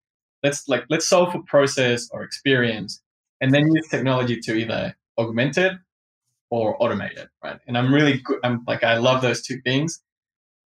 [0.44, 3.02] Let's like let's solve for process or experience
[3.42, 5.74] and then use technology to either augment it
[6.50, 7.60] or automate it, right?
[7.68, 8.40] And I'm really good.
[8.44, 10.02] I'm like, I love those two things,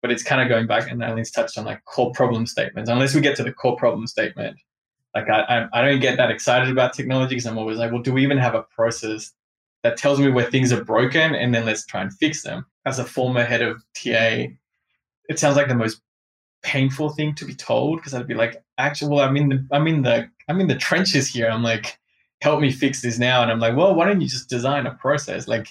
[0.02, 2.90] but it's kind of going back and Eileen's touched on like core problem statements.
[2.90, 4.56] Unless we get to the core problem statement,
[5.14, 8.12] like I, I, don't get that excited about technology because I'm always like, well, do
[8.12, 9.32] we even have a process
[9.82, 12.64] that tells me where things are broken and then let's try and fix them?
[12.86, 14.46] As a former head of TA,
[15.28, 16.00] it sounds like the most
[16.62, 19.86] painful thing to be told because I'd be like, actually, well, I'm in the, I'm
[19.86, 21.48] in the, I'm in the trenches here.
[21.48, 21.98] I'm like,
[22.40, 23.42] help me fix this now.
[23.42, 25.48] And I'm like, well, why don't you just design a process?
[25.48, 25.68] Like,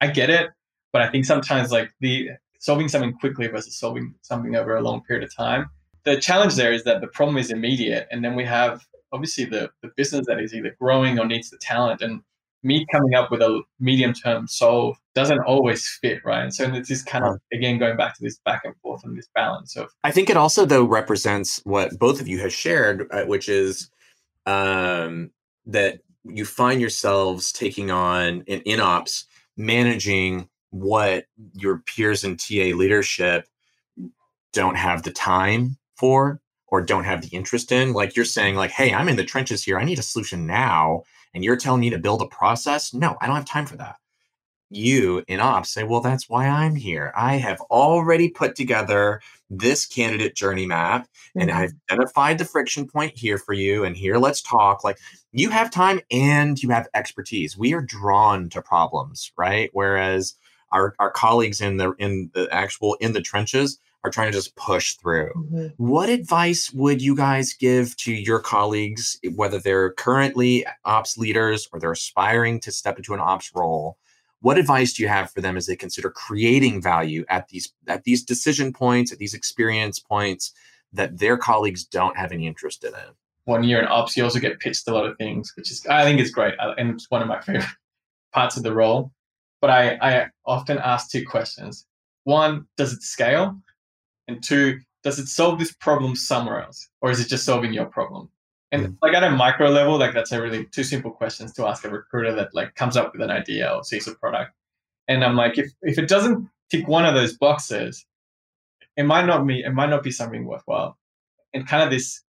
[0.00, 0.50] I get it,
[0.92, 5.02] but I think sometimes like the solving something quickly versus solving something over a long
[5.02, 5.70] period of time.
[6.04, 9.70] The challenge there is that the problem is immediate, and then we have obviously the,
[9.82, 12.00] the business that is either growing or needs the talent.
[12.00, 12.22] And
[12.62, 16.42] me coming up with a medium term solve doesn't always fit, right?
[16.42, 19.16] And so it's this kind of again going back to this back and forth and
[19.16, 19.90] this balance of.
[20.04, 23.90] I think it also though represents what both of you have shared, uh, which is
[24.46, 25.30] um,
[25.66, 32.74] that you find yourselves taking on an in ops, managing what your peers in TA
[32.76, 33.46] leadership
[34.52, 37.92] don't have the time for or don't have the interest in.
[37.92, 39.78] Like you're saying, like, hey, I'm in the trenches here.
[39.78, 41.04] I need a solution now.
[41.32, 42.92] And you're telling me to build a process.
[42.92, 43.96] No, I don't have time for that.
[44.68, 47.12] You in ops say, well, that's why I'm here.
[47.14, 51.58] I have already put together this candidate journey map and mm-hmm.
[51.58, 53.84] I've identified the friction point here for you.
[53.84, 54.82] And here, let's talk.
[54.82, 54.98] Like
[55.30, 57.56] you have time and you have expertise.
[57.56, 59.70] We are drawn to problems, right?
[59.72, 60.34] Whereas
[60.72, 64.56] our, our colleagues in the in the actual in the trenches are trying to just
[64.56, 65.30] push through.
[65.36, 65.66] Mm-hmm.
[65.76, 71.78] What advice would you guys give to your colleagues, whether they're currently ops leaders or
[71.78, 73.96] they're aspiring to step into an ops role?
[74.42, 78.04] what advice do you have for them as they consider creating value at these at
[78.04, 80.52] these decision points at these experience points
[80.92, 84.38] that their colleagues don't have any interest in it one year in ops you also
[84.38, 87.22] get pitched a lot of things which is i think is great and it's one
[87.22, 87.64] of my favorite
[88.34, 89.10] parts of the role
[89.60, 91.86] but i i often ask two questions
[92.24, 93.56] one does it scale
[94.28, 97.86] and two does it solve this problem somewhere else or is it just solving your
[97.86, 98.28] problem
[98.72, 98.96] and mm.
[99.02, 101.90] like at a micro level, like that's a really two simple questions to ask a
[101.90, 104.52] recruiter that like comes up with an idea or sees a product.
[105.06, 108.04] And I'm like, if if it doesn't tick one of those boxes,
[108.96, 110.98] it might not be it might not be something worthwhile.
[111.52, 112.22] And kind of this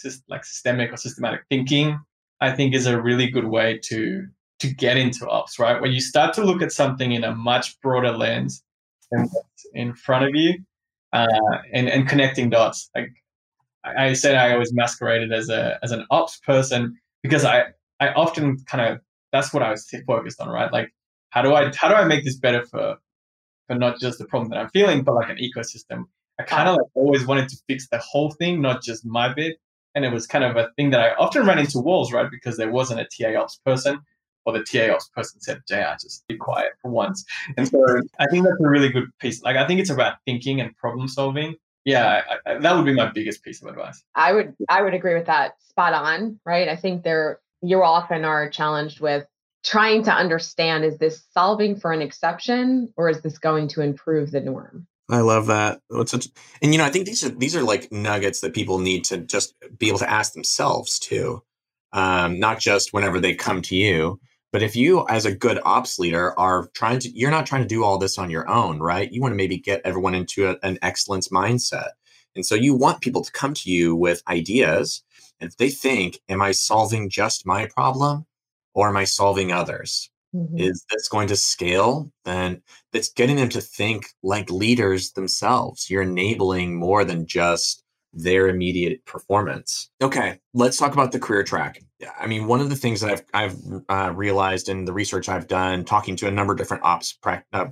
[0.00, 1.98] just like systemic or systematic thinking,
[2.42, 4.26] I think is a really good way to
[4.58, 5.80] to get into ops, right?
[5.80, 8.62] When you start to look at something in a much broader lens
[9.10, 10.58] than what's in front of you,
[11.16, 12.90] uh, and and connecting dots.
[12.94, 13.10] Like
[13.84, 17.64] I said I always masqueraded as a as an ops person because I
[18.00, 19.00] I often kind of
[19.32, 20.72] that's what I was focused on, right?
[20.72, 20.92] Like
[21.30, 22.96] how do I how do I make this better for
[23.66, 26.04] for not just the problem that I'm feeling, but like an ecosystem.
[26.38, 29.56] I kind of like always wanted to fix the whole thing, not just my bit.
[29.94, 32.30] And it was kind of a thing that I often ran into walls, right?
[32.30, 34.00] Because there wasn't a TA ops person,
[34.46, 37.24] or the TA ops person said, JR, just be quiet for once.
[37.56, 37.78] And so
[38.18, 39.42] I think that's a really good piece.
[39.42, 41.56] Like I think it's about thinking and problem solving
[41.86, 44.92] yeah I, I, that would be my biggest piece of advice i would i would
[44.92, 49.24] agree with that spot on right i think there you often are challenged with
[49.64, 54.32] trying to understand is this solving for an exception or is this going to improve
[54.32, 55.78] the norm I love that.
[56.06, 56.26] Such,
[56.60, 59.18] and you know, I think these are these are like nuggets that people need to
[59.18, 61.44] just be able to ask themselves too,
[61.92, 64.18] um, not just whenever they come to you.
[64.56, 67.68] But if you, as a good ops leader, are trying to, you're not trying to
[67.68, 69.12] do all this on your own, right?
[69.12, 71.90] You want to maybe get everyone into a, an excellence mindset.
[72.34, 75.02] And so you want people to come to you with ideas.
[75.40, 78.24] And if they think, am I solving just my problem
[78.72, 80.10] or am I solving others?
[80.34, 80.56] Mm-hmm.
[80.56, 82.10] Is this going to scale?
[82.24, 82.62] And
[82.94, 85.90] that's getting them to think like leaders themselves.
[85.90, 87.84] You're enabling more than just
[88.16, 89.90] their immediate performance.
[90.02, 91.82] Okay, let's talk about the career track.
[92.18, 95.48] I mean, one of the things that I've I've uh, realized in the research I've
[95.48, 97.16] done, talking to a number of different ops
[97.52, 97.66] uh,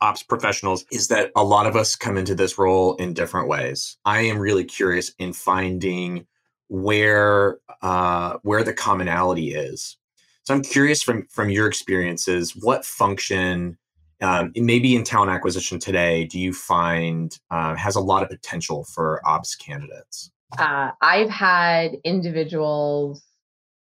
[0.00, 3.98] ops professionals, is that a lot of us come into this role in different ways.
[4.04, 6.26] I am really curious in finding
[6.68, 9.96] where uh, where the commonality is.
[10.44, 13.78] So I'm curious from from your experiences, what function
[14.20, 18.84] um, maybe in talent acquisition today do you find uh, has a lot of potential
[18.84, 20.30] for ops candidates?
[20.58, 23.22] Uh, I've had individuals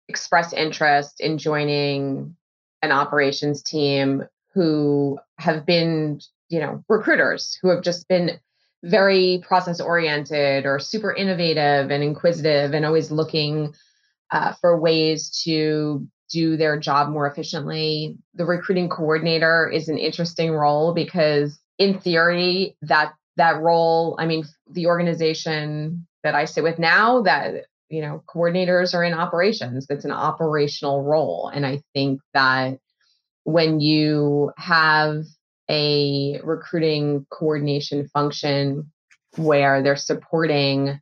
[0.07, 2.35] express interest in joining
[2.81, 4.23] an operations team
[4.53, 8.39] who have been, you know, recruiters who have just been
[8.83, 13.73] very process oriented or super innovative and inquisitive and always looking
[14.31, 18.17] uh, for ways to do their job more efficiently.
[18.35, 24.45] The recruiting coordinator is an interesting role because in theory that that role, I mean
[24.69, 30.05] the organization that I sit with now that you know coordinators are in operations that's
[30.05, 32.77] an operational role and I think that
[33.43, 35.23] when you have
[35.69, 38.91] a recruiting coordination function
[39.37, 40.99] where they're supporting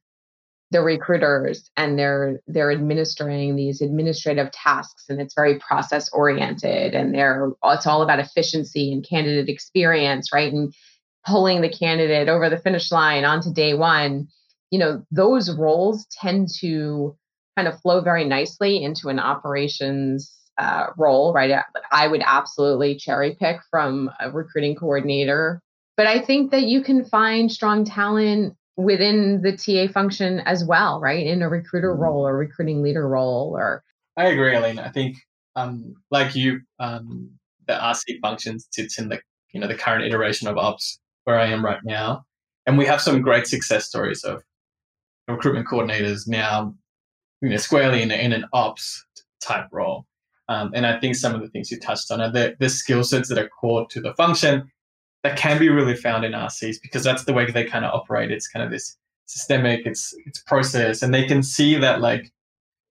[0.72, 7.14] the recruiters and they're they're administering these administrative tasks and it's very process oriented and
[7.14, 10.52] they're it's all about efficiency and candidate experience right?
[10.52, 10.74] And
[11.26, 14.28] pulling the candidate over the finish line onto day one
[14.72, 17.16] you know those roles tend to
[17.56, 21.64] kind of flow very nicely into an operations uh, role right?
[21.92, 25.62] I would absolutely cherry pick from a recruiting coordinator.
[25.96, 31.02] But i think that you can find strong talent within the TA function as well,
[31.02, 31.26] right?
[31.26, 32.04] In a recruiter mm-hmm.
[32.04, 33.84] role or recruiting leader role or
[34.16, 34.80] I agree, Eileen.
[34.80, 35.18] I think
[35.56, 37.30] um, like you, um,
[37.68, 39.20] the RC function sits in the
[39.52, 42.24] you know the current iteration of ops where I am right now.
[42.66, 44.44] And we have some great success stories of
[45.28, 46.76] recruitment coordinators now,
[47.42, 49.06] you know, squarely in, in an ops
[49.42, 50.06] type role.
[50.50, 53.04] Um, and I think some of the things you touched on are the, the skill
[53.04, 54.72] sets that are core to the function
[55.28, 58.32] that can be really found in RCs because that's the way they kind of operate.
[58.32, 62.32] It's kind of this systemic, it's it's process, and they can see that like,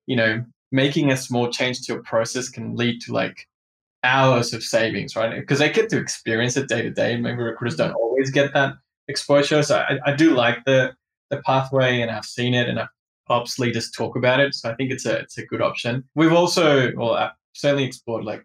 [0.07, 3.49] you know, making a small change to a process can lead to like
[4.05, 5.35] hours of savings, right?
[5.35, 7.16] Because they get to experience it day to day.
[7.16, 7.96] Maybe recruiters don't mm-hmm.
[7.96, 8.75] always get that
[9.09, 9.62] exposure.
[9.62, 10.94] So I, I do like the
[11.31, 12.88] the pathway, and I've seen it, and I've
[13.29, 14.55] ops leaders talk about it.
[14.55, 16.05] So I think it's a it's a good option.
[16.14, 18.44] We've also, well, I've certainly explored like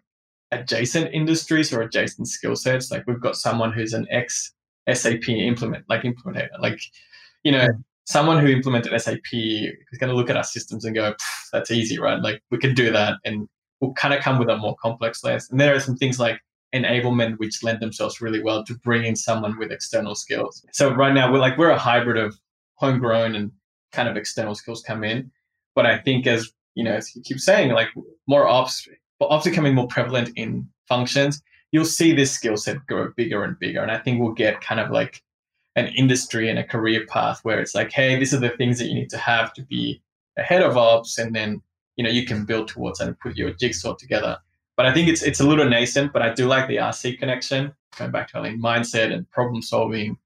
[0.52, 2.90] adjacent industries or adjacent skill sets.
[2.90, 4.52] Like we've got someone who's an ex
[4.92, 6.78] SAP implement, like implementator, like,
[7.42, 7.68] you know,
[8.04, 11.14] someone who implemented SAP is going to look at our systems and go,
[11.52, 12.20] that's easy, right?
[12.20, 13.14] Like we can do that.
[13.24, 13.48] And
[13.80, 15.50] we'll kind of come with a more complex list.
[15.50, 16.40] And there are some things like
[16.74, 20.64] enablement, which lend themselves really well to bring in someone with external skills.
[20.72, 22.36] So right now we're like, we're a hybrid of
[22.74, 23.52] homegrown and
[23.92, 25.30] kind of external skills come in.
[25.74, 27.88] But I think as, you know, as you keep saying, like
[28.26, 28.88] more ops
[29.22, 33.56] but after becoming more prevalent in functions, you'll see this skill set grow bigger and
[33.60, 33.80] bigger.
[33.80, 35.22] And I think we'll get kind of like
[35.76, 38.86] an industry and a career path where it's like, hey, these are the things that
[38.86, 40.02] you need to have to be
[40.36, 41.62] ahead of ops, and then
[41.94, 44.36] you know you can build towards and put your jigsaw together.
[44.76, 47.72] But I think it's it's a little nascent, but I do like the RC connection.
[47.96, 50.16] Going back to like mindset and problem solving.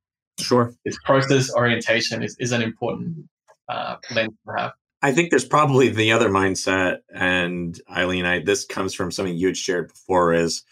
[0.40, 0.72] Sure.
[0.86, 3.28] This process orientation is, is an important
[3.68, 4.72] uh, lens to have.
[5.02, 9.48] I think there's probably the other mindset, and Eileen, I this comes from something you
[9.48, 10.62] had shared before is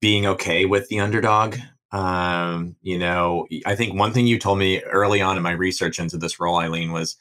[0.00, 1.56] being okay with the underdog.
[1.90, 5.98] Um, you know, I think one thing you told me early on in my research
[5.98, 7.16] into this role, Eileen, was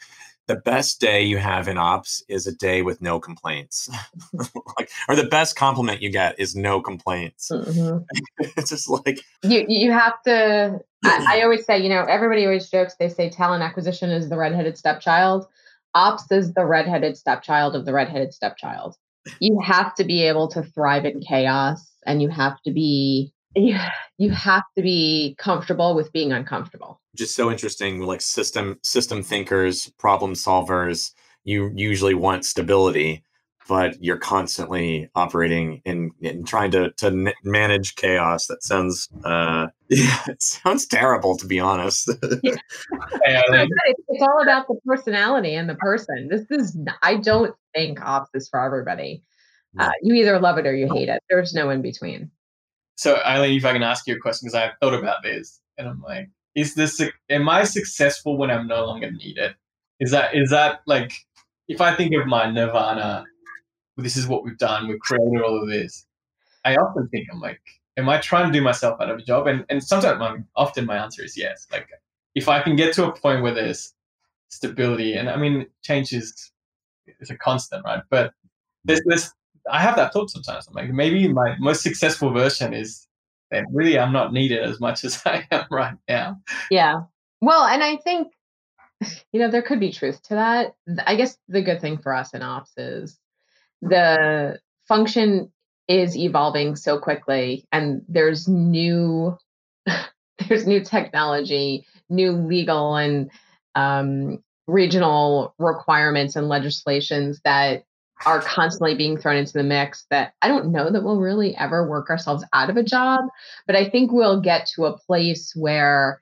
[0.47, 3.89] the best day you have in ops is a day with no complaints.
[4.77, 7.49] like, or the best compliment you get is no complaints.
[7.51, 7.99] Mm-hmm.
[8.57, 12.69] it's just like you you have to I, I always say, you know, everybody always
[12.69, 15.47] jokes, they say talent acquisition is the redheaded stepchild.
[15.95, 18.95] Ops is the redheaded stepchild of the redheaded stepchild.
[19.39, 23.77] You have to be able to thrive in chaos and you have to be you,
[24.17, 26.99] you have to be comfortable with being uncomfortable.
[27.15, 31.11] Just so interesting like system system thinkers, problem solvers,
[31.43, 33.23] you usually want stability
[33.67, 36.11] but you're constantly operating and,
[36.45, 38.47] trying to to manage chaos.
[38.47, 42.11] That sounds uh, yeah, it sounds terrible to be honest.
[42.43, 42.55] yeah.
[43.25, 46.29] it's all about the personality and the person.
[46.29, 49.23] This is I don't think ops is for everybody.
[49.79, 51.21] Uh, you either love it or you hate it.
[51.29, 52.29] There's no in between.
[52.95, 55.87] So Eileen, if I can ask you a question because I've thought about this and
[55.87, 59.55] I'm like, is this am I successful when I'm no longer needed?
[59.99, 61.13] Is that is that like
[61.67, 63.25] if I think of my nirvana
[63.97, 64.87] this is what we've done.
[64.87, 66.05] We've created all of this.
[66.65, 67.61] I often think I'm like,
[67.97, 69.47] am I trying to do myself out of a job?
[69.47, 71.67] And and sometimes, my, often my answer is yes.
[71.71, 71.89] Like,
[72.35, 73.93] if I can get to a point where there's
[74.49, 76.51] stability, and I mean, change is
[77.19, 78.03] it's a constant, right?
[78.09, 78.33] But
[78.85, 79.31] there's this.
[79.71, 80.67] I have that thought sometimes.
[80.67, 83.07] I'm like, maybe my most successful version is
[83.51, 86.37] that really I'm not needed as much as I am right now.
[86.69, 87.03] Yeah.
[87.41, 88.33] Well, and I think
[89.31, 90.75] you know there could be truth to that.
[91.05, 93.19] I guess the good thing for us in ops is
[93.89, 95.51] the function
[95.87, 99.37] is evolving so quickly and there's new
[100.47, 103.29] there's new technology new legal and
[103.75, 107.83] um, regional requirements and legislations that
[108.25, 111.87] are constantly being thrown into the mix that I don't know that we'll really ever
[111.89, 113.25] work ourselves out of a job,
[113.67, 116.21] but I think we'll get to a place where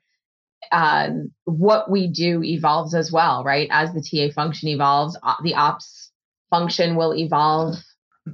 [0.72, 1.10] uh,
[1.44, 3.68] what we do evolves as well, right?
[3.70, 6.11] As the TA function evolves, the ops
[6.52, 7.76] function will evolve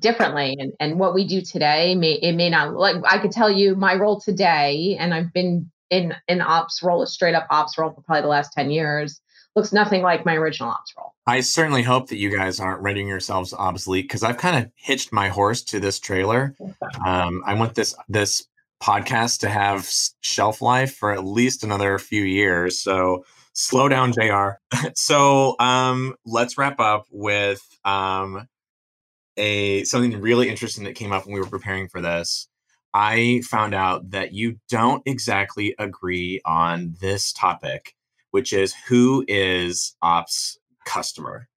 [0.01, 0.57] differently.
[0.59, 3.75] And, and what we do today may it may not like i could tell you
[3.75, 7.91] my role today and i've been in an ops role a straight up ops role
[7.93, 9.23] for probably the last 10 years
[9.57, 11.15] looks nothing like my original ops role.
[11.27, 15.11] I certainly hope that you guys aren't rendering yourselves obsolete because i've kind of hitched
[15.11, 16.55] my horse to this trailer.
[17.07, 18.47] Um, i want this this
[18.83, 19.89] podcast to have
[20.21, 22.81] shelf life for at least another few years.
[22.81, 23.25] So
[23.59, 24.51] slow down jr
[24.95, 28.47] so um, let's wrap up with um,
[29.39, 32.49] a something really interesting that came up when we were preparing for this.
[32.93, 37.95] I found out that you don't exactly agree on this topic,
[38.33, 41.49] which is who is ops customer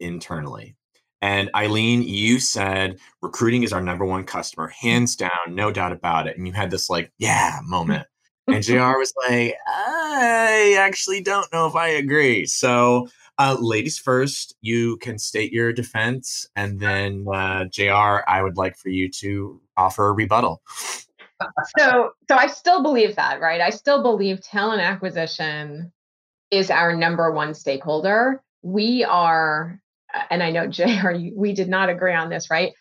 [0.00, 0.76] internally.
[1.20, 6.28] And Eileen, you said recruiting is our number one customer, hands down, no doubt about
[6.28, 6.38] it.
[6.38, 8.06] And you had this like, yeah moment.
[8.48, 12.46] And JR was like, I actually don't know if I agree.
[12.46, 18.20] So uh, ladies first, you can state your defense, and then uh, Jr.
[18.26, 20.60] I would like for you to offer a rebuttal.
[21.78, 23.60] So, so I still believe that, right?
[23.60, 25.92] I still believe talent acquisition
[26.50, 28.42] is our number one stakeholder.
[28.62, 29.80] We are,
[30.30, 31.12] and I know Jr.
[31.36, 32.72] We did not agree on this, right?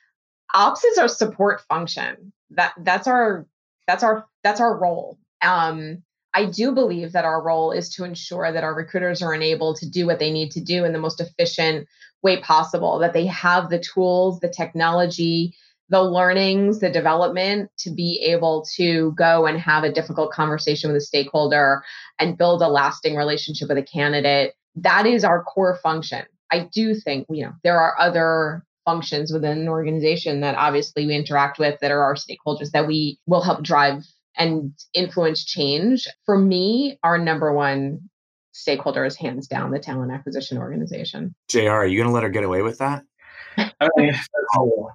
[0.56, 2.34] Ops is our support function.
[2.52, 3.46] That that's our
[3.86, 5.20] that's our that's our role.
[5.42, 9.78] Um, I do believe that our role is to ensure that our recruiters are enabled
[9.78, 11.88] to do what they need to do in the most efficient
[12.22, 15.56] way possible, that they have the tools, the technology,
[15.90, 21.02] the learnings, the development to be able to go and have a difficult conversation with
[21.02, 21.82] a stakeholder
[22.20, 24.54] and build a lasting relationship with a candidate.
[24.76, 26.26] That is our core function.
[26.52, 31.16] I do think, you know, there are other functions within an organization that obviously we
[31.16, 34.06] interact with that are our stakeholders that we will help drive
[34.38, 36.08] and influence change.
[36.26, 38.10] For me, our number one
[38.52, 41.36] stakeholder is hands down the talent acquisition organization.
[41.50, 43.04] JR, are you going to let her get away with that?
[43.58, 44.14] I mean,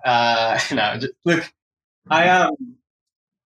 [0.05, 1.45] uh, no, just, look,
[2.11, 2.77] I um,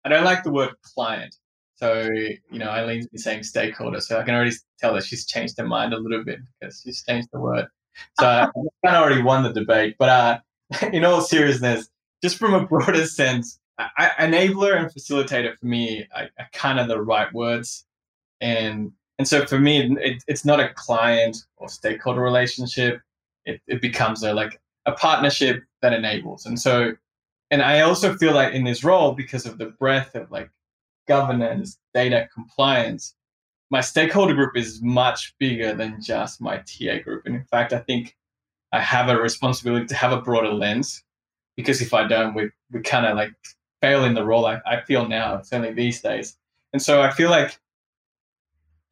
[0.04, 1.34] I don't like the word client.
[1.76, 5.58] So, you know, Eileen's been saying stakeholder, so I can already tell that she's changed
[5.58, 7.66] her mind a little bit because she's changed the word.
[8.18, 8.48] So I
[8.84, 9.96] kind of already won the debate.
[9.98, 10.38] But uh,
[10.92, 11.88] in all seriousness,
[12.22, 16.88] just from a broader sense, I, enabler and facilitator for me are, are, kind of
[16.88, 17.84] the right words,
[18.40, 23.00] and and so for me, it, it's not a client or stakeholder relationship.
[23.44, 26.92] It, it becomes a like a partnership that enables, and so
[27.50, 30.50] and I also feel like in this role because of the breadth of like
[31.06, 33.14] governance, data compliance,
[33.70, 37.80] my stakeholder group is much bigger than just my TA group, and in fact, I
[37.80, 38.16] think
[38.72, 41.02] I have a responsibility to have a broader lens
[41.56, 43.32] because if I don't, we we kind of like
[43.86, 46.36] fail in the role I, I feel now, certainly these days.
[46.72, 47.58] And so I feel like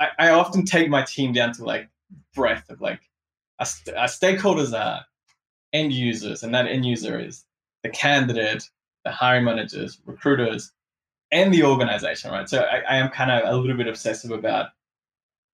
[0.00, 1.88] I, I often take my team down to like
[2.34, 3.00] breadth of like
[3.58, 3.66] our,
[3.96, 5.04] our stakeholders are
[5.72, 7.44] end users, and that end user is
[7.82, 8.70] the candidate,
[9.04, 10.72] the hiring managers, recruiters,
[11.32, 12.48] and the organization, right?
[12.48, 14.70] So I, I am kind of a little bit obsessive about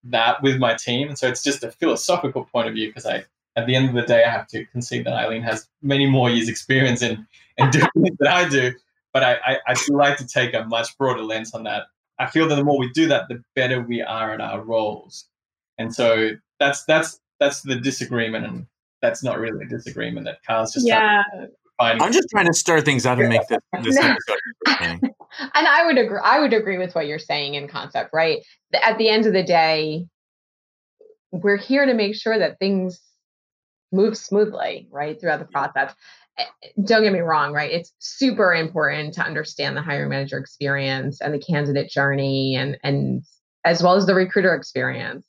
[0.03, 1.07] that with my team.
[1.07, 3.25] And so it's just a philosophical point of view because I,
[3.55, 6.29] at the end of the day, I have to concede that Eileen has many more
[6.29, 7.25] years experience in,
[7.57, 8.73] in doing it than I do.
[9.13, 11.87] But I, I, I do like to take a much broader lens on that.
[12.19, 15.25] I feel that the more we do that, the better we are at our roles.
[15.77, 18.67] And so that's that's that's the disagreement, and
[19.01, 20.25] that's not really a disagreement.
[20.27, 21.23] That Carl's just yeah.
[21.79, 24.37] I'm just trying to stir things up and make this, this episode.
[25.55, 26.19] and I would agree.
[26.23, 28.39] I would agree with what you're saying in concept, right?
[28.73, 30.05] At the end of the day,
[31.31, 33.01] we're here to make sure that things
[33.91, 35.93] move smoothly, right, throughout the process.
[36.85, 37.71] Don't get me wrong, right?
[37.71, 43.23] It's super important to understand the hiring manager experience and the candidate journey and and
[43.65, 45.25] as well as the recruiter experience.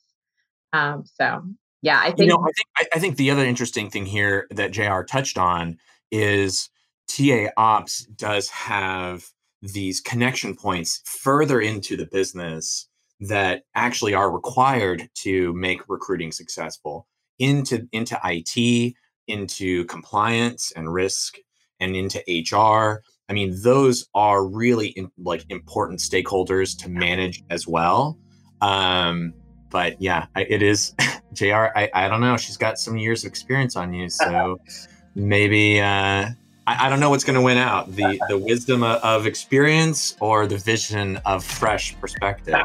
[0.71, 1.43] Um, so
[1.81, 4.71] yeah, I think you know, I think I think the other interesting thing here that
[4.71, 5.77] JR touched on
[6.11, 6.69] is
[7.07, 9.25] TA Ops does have
[9.61, 12.87] these connection points further into the business
[13.19, 17.07] that actually are required to make recruiting successful
[17.39, 18.95] into into IT,
[19.27, 21.37] into compliance and risk,
[21.79, 23.03] and into HR.
[23.29, 28.17] I mean, those are really in, like important stakeholders to manage as well.
[28.61, 29.33] Um,
[29.69, 30.93] but yeah, I, it is
[31.33, 31.67] Jr.
[31.75, 32.37] I, I don't know.
[32.37, 34.59] She's got some years of experience on you, so
[35.15, 36.29] maybe uh,
[36.67, 40.15] I, I don't know what's going to win out the the wisdom of, of experience
[40.19, 42.55] or the vision of fresh perspective.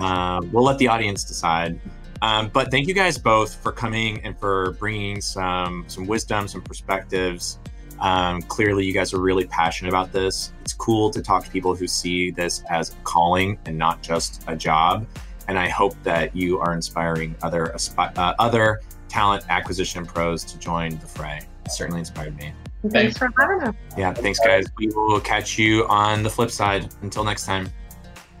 [0.00, 1.80] Um, we'll let the audience decide.
[2.22, 6.62] Um, but thank you guys both for coming and for bringing some some wisdom, some
[6.62, 7.58] perspectives.
[7.98, 10.52] Um, clearly, you guys are really passionate about this.
[10.60, 14.42] It's cool to talk to people who see this as a calling and not just
[14.46, 15.04] a job.
[15.48, 20.98] And I hope that you are inspiring other uh, other talent acquisition pros to join
[20.98, 21.40] the fray.
[21.64, 22.52] It certainly inspired me.
[22.88, 23.74] Thanks for having us.
[23.98, 24.66] Yeah, thanks, guys.
[24.78, 26.92] We will catch you on the flip side.
[27.02, 27.68] Until next time.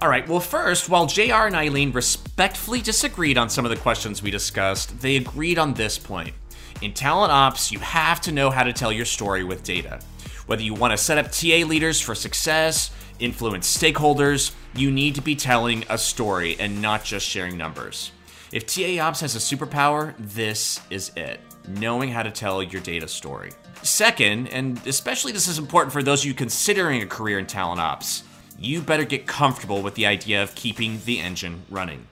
[0.02, 4.20] All right, well, first, while JR and Eileen respectfully disagreed on some of the questions
[4.20, 6.34] we discussed, they agreed on this point.
[6.80, 10.00] In talent ops, you have to know how to tell your story with data.
[10.46, 12.90] Whether you want to set up TA leaders for success,
[13.20, 18.10] influence stakeholders, you need to be telling a story and not just sharing numbers.
[18.50, 21.38] If TA ops has a superpower, this is it
[21.68, 23.52] knowing how to tell your data story.
[23.84, 27.80] Second, and especially this is important for those of you considering a career in talent
[27.80, 28.24] ops,
[28.64, 32.06] you better get comfortable with the idea of keeping the engine running.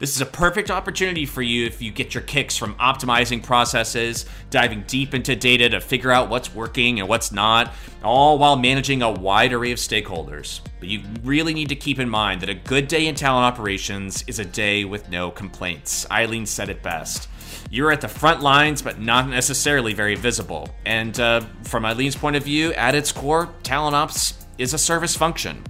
[0.00, 4.26] This is a perfect opportunity for you if you get your kicks from optimizing processes,
[4.50, 7.72] diving deep into data to figure out what's working and what's not,
[8.02, 10.60] all while managing a wide array of stakeholders.
[10.80, 14.24] But you really need to keep in mind that a good day in talent operations
[14.26, 16.04] is a day with no complaints.
[16.10, 17.28] Eileen said it best.
[17.70, 20.68] You're at the front lines, but not necessarily very visible.
[20.84, 25.14] And uh, from Eileen's point of view, at its core, talent ops is a service
[25.14, 25.62] function.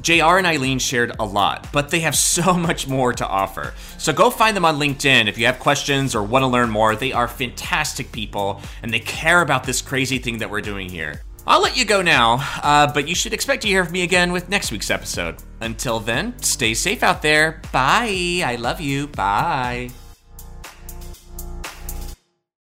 [0.00, 3.74] JR and Eileen shared a lot, but they have so much more to offer.
[3.98, 6.96] So go find them on LinkedIn if you have questions or want to learn more.
[6.96, 11.22] They are fantastic people and they care about this crazy thing that we're doing here.
[11.46, 14.30] I'll let you go now, uh, but you should expect to hear from me again
[14.30, 15.36] with next week's episode.
[15.60, 17.60] Until then, stay safe out there.
[17.72, 18.42] Bye.
[18.44, 19.08] I love you.
[19.08, 19.90] Bye.